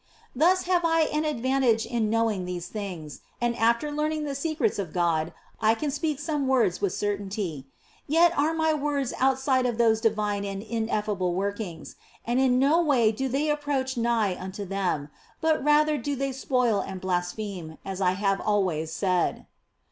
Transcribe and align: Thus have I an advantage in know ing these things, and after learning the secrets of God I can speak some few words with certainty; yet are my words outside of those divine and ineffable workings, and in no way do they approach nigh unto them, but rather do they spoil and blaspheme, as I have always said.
Thus 0.35 0.63
have 0.63 0.83
I 0.83 1.01
an 1.01 1.25
advantage 1.25 1.85
in 1.85 2.09
know 2.09 2.31
ing 2.31 2.45
these 2.45 2.67
things, 2.69 3.21
and 3.39 3.55
after 3.55 3.91
learning 3.91 4.23
the 4.23 4.33
secrets 4.33 4.79
of 4.79 4.93
God 4.93 5.31
I 5.61 5.75
can 5.75 5.91
speak 5.91 6.19
some 6.19 6.41
few 6.45 6.49
words 6.51 6.81
with 6.81 6.91
certainty; 6.91 7.67
yet 8.07 8.35
are 8.35 8.55
my 8.55 8.73
words 8.73 9.13
outside 9.19 9.67
of 9.67 9.77
those 9.77 10.01
divine 10.01 10.43
and 10.43 10.63
ineffable 10.63 11.35
workings, 11.35 11.97
and 12.25 12.39
in 12.39 12.57
no 12.57 12.81
way 12.81 13.11
do 13.11 13.29
they 13.29 13.47
approach 13.51 13.95
nigh 13.95 14.35
unto 14.39 14.65
them, 14.65 15.09
but 15.39 15.63
rather 15.63 15.99
do 15.99 16.15
they 16.15 16.31
spoil 16.31 16.79
and 16.81 16.99
blaspheme, 16.99 17.77
as 17.85 18.01
I 18.01 18.13
have 18.13 18.41
always 18.41 18.91
said. 18.91 19.45